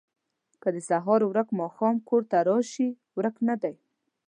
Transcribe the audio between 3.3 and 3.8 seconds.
نه دی